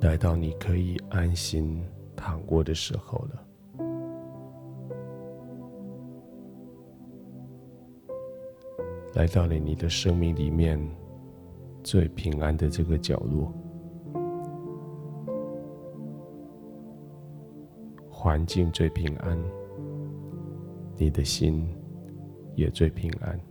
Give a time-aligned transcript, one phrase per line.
[0.00, 1.84] 来到你可以安心
[2.16, 3.44] 躺卧的时候了。
[9.14, 10.80] 来到了你的生命里面
[11.82, 13.52] 最平安的这个角落，
[18.08, 19.38] 环境最平安，
[20.96, 21.68] 你的心
[22.54, 23.47] 也最平安。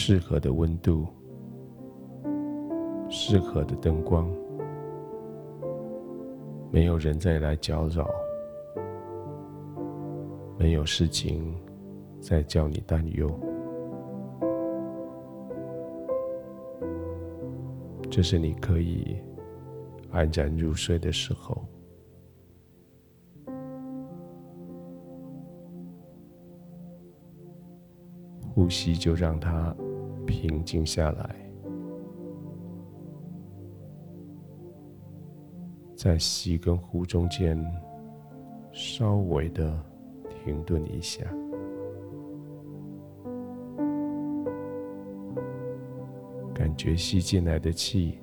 [0.00, 1.08] 适合的温度，
[3.10, 4.30] 适合的灯光，
[6.70, 8.08] 没有人再来搅扰，
[10.56, 11.52] 没有事情。
[12.20, 13.28] 在叫你担忧，
[18.08, 19.16] 这是你可以
[20.10, 21.64] 安然入睡的时候。
[28.52, 29.72] 呼吸就让它
[30.28, 31.34] 平静下来，
[35.96, 37.58] 在吸跟呼中间
[38.72, 39.82] 稍微的
[40.28, 41.24] 停顿一下。
[46.54, 48.18] 感觉吸进来的气，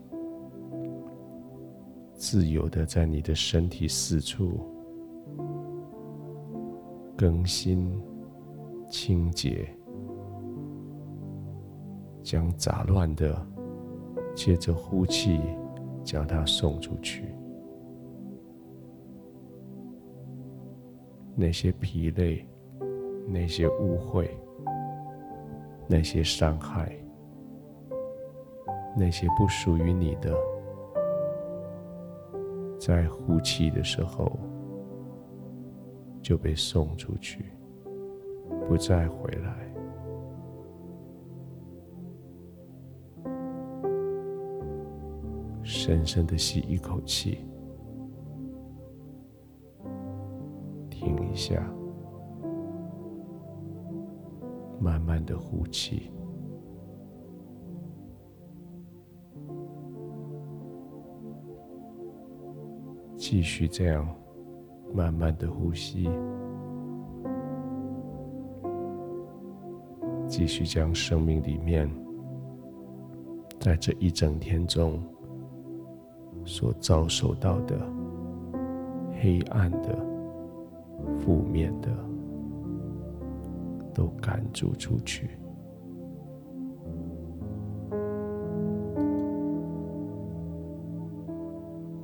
[2.13, 4.59] 自由的在你的身体四处
[7.17, 7.99] 更新、
[8.89, 9.67] 清洁，
[12.25, 13.39] 将杂乱的
[14.33, 15.39] 借着呼气
[16.03, 17.23] 将它送出去。
[21.35, 22.43] 那些疲累、
[23.27, 24.35] 那些误会、
[25.87, 26.91] 那些伤害。
[28.97, 30.33] 那些不属于你的，
[32.79, 34.31] 在呼气的时候
[36.21, 37.45] 就被送出去，
[38.67, 39.74] 不再回来。
[45.85, 47.45] 深深的吸一口气，
[50.89, 51.63] 停一下，
[54.79, 56.11] 慢慢的呼气。
[63.15, 64.09] 继续这样，
[64.91, 66.09] 慢慢的呼吸，
[70.27, 71.87] 继续将生命里面，
[73.59, 74.99] 在这一整天中
[76.45, 77.75] 所遭受到的
[79.19, 79.97] 黑暗的、
[81.19, 81.89] 负面的，
[83.93, 85.31] 都赶逐出去。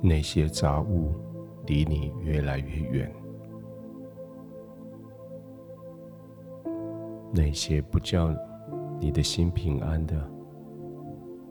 [0.04, 1.12] 那些杂物
[1.66, 3.12] 离你越来越远，
[7.32, 8.34] 那些不叫
[8.98, 10.28] 你的心平安的，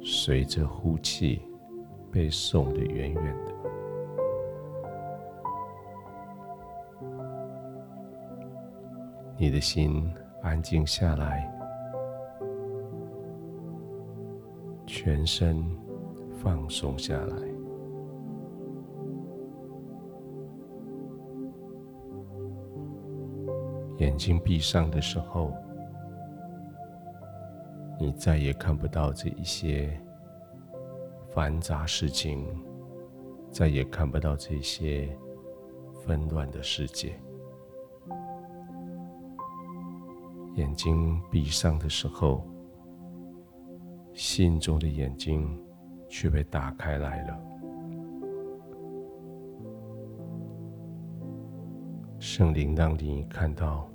[0.02, 1.41] 随着呼气
[2.12, 3.52] 被送得远远的。
[9.38, 11.52] 你的心安静下来，
[14.86, 15.66] 全身
[16.38, 17.36] 放松下来。
[23.98, 25.52] 眼睛闭上的时候，
[28.00, 30.00] 你再也看不到这一些
[31.34, 32.46] 繁杂事情，
[33.50, 35.18] 再也看不到这些
[36.03, 37.19] 纷乱的世界。
[40.56, 42.46] 眼睛闭上的时候，
[44.14, 45.58] 心中的眼睛
[46.09, 47.40] 却被打开来了。
[52.20, 53.88] 圣灵让你看到。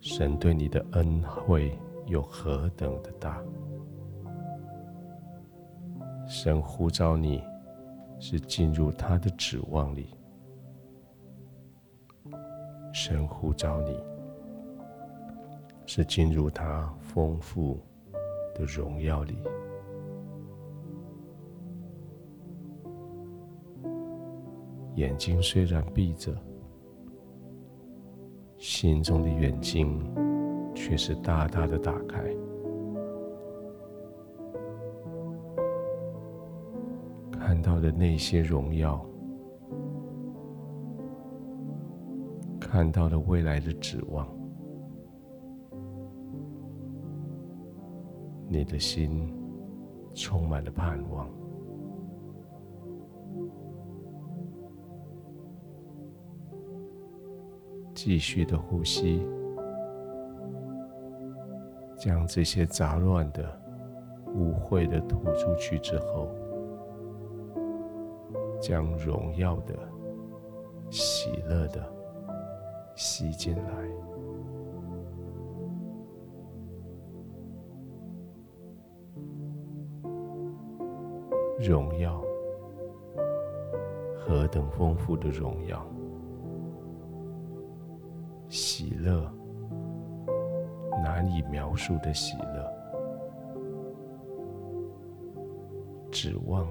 [0.00, 3.42] 神对你的恩惠有何等的大？
[6.36, 7.40] 神呼召你，
[8.18, 10.02] 是进入他的指望里；
[12.92, 13.96] 神呼召你，
[15.86, 17.78] 是进入他丰富
[18.52, 19.38] 的荣耀里。
[24.96, 26.36] 眼睛虽然闭着。
[28.58, 30.02] 心中的眼睛
[30.74, 32.24] 却是大大的打开，
[37.64, 39.02] 到的那些荣耀，
[42.60, 44.28] 看到了未来的指望，
[48.48, 49.34] 你的心
[50.12, 51.26] 充满了盼望。
[57.94, 59.26] 继续的呼吸，
[61.96, 63.42] 将这些杂乱的、
[64.34, 66.28] 污秽的吐出去之后，
[68.64, 69.78] 将荣耀的、
[70.88, 71.86] 喜乐的
[72.96, 73.62] 吸进来。
[81.58, 82.24] 荣耀，
[84.16, 85.86] 何等丰富的荣耀！
[88.48, 89.30] 喜乐，
[91.02, 92.72] 难以描述的喜乐。
[96.10, 96.66] 指望，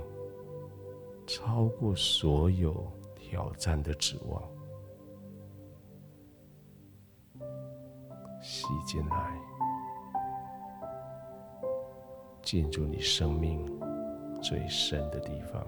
[1.25, 2.85] 超过所有
[3.15, 4.43] 挑战的指望。
[8.41, 9.39] 吸进来，
[12.41, 13.65] 进入你生命
[14.41, 15.65] 最深的地方。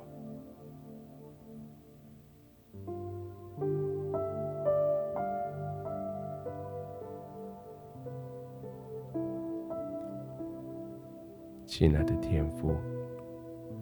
[11.65, 12.73] 亲爱的天父，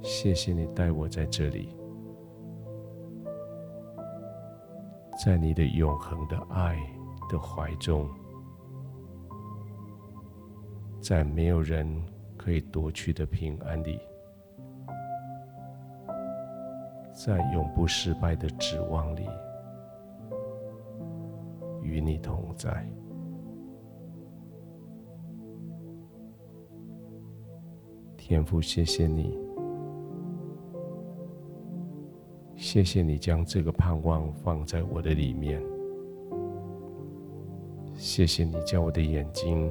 [0.03, 1.75] 谢谢你带我在这里，
[5.23, 6.77] 在你的永恒的爱
[7.29, 8.07] 的怀中，
[11.01, 11.87] 在没有人
[12.37, 13.99] 可以夺去的平安里，
[17.13, 19.25] 在永不失败的指望里，
[21.81, 22.85] 与你同在。
[28.17, 29.37] 天父，谢谢你，
[32.63, 35.61] 谢谢你将这个盼望放在我的里面。
[37.93, 39.69] 谢谢你叫我的眼睛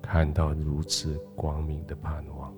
[0.00, 2.50] 看到如此光明的盼望。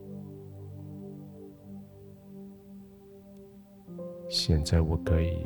[4.29, 5.37] 现在我可以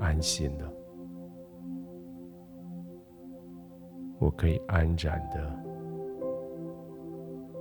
[0.00, 0.72] 安心了，
[4.18, 5.62] 我可以安然的。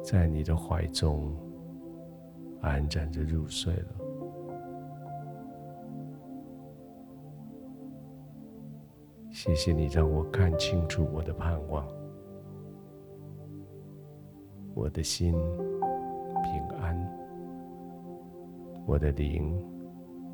[0.01, 1.31] 在你的怀中
[2.59, 4.00] 安然着入睡了。
[9.43, 11.83] 谢谢你让我看清楚我的盼望，
[14.75, 15.31] 我的心
[16.43, 16.95] 平安，
[18.85, 19.51] 我的灵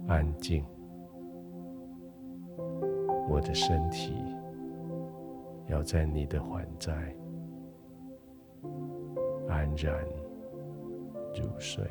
[0.10, 0.62] 安静，
[3.30, 4.14] 我的身体
[5.68, 6.94] 要在你的还在。
[9.48, 10.06] 安然
[11.34, 11.82] 入睡。